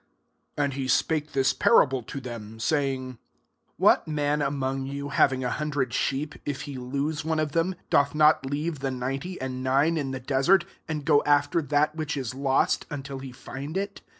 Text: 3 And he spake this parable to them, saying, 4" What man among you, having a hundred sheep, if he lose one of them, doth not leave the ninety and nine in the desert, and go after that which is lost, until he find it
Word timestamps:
3 0.57 0.63
And 0.63 0.73
he 0.73 0.87
spake 0.87 1.33
this 1.33 1.53
parable 1.53 2.01
to 2.01 2.19
them, 2.19 2.59
saying, 2.59 3.19
4" 3.19 3.19
What 3.91 4.07
man 4.07 4.41
among 4.41 4.87
you, 4.87 5.09
having 5.09 5.43
a 5.43 5.51
hundred 5.51 5.93
sheep, 5.93 6.33
if 6.43 6.61
he 6.61 6.75
lose 6.79 7.23
one 7.23 7.37
of 7.39 7.51
them, 7.51 7.75
doth 7.91 8.15
not 8.15 8.43
leave 8.43 8.79
the 8.79 8.89
ninety 8.89 9.39
and 9.39 9.63
nine 9.63 9.97
in 9.97 10.09
the 10.09 10.19
desert, 10.19 10.65
and 10.87 11.05
go 11.05 11.21
after 11.27 11.61
that 11.61 11.95
which 11.95 12.17
is 12.17 12.33
lost, 12.33 12.87
until 12.89 13.19
he 13.19 13.31
find 13.31 13.77
it 13.77 14.01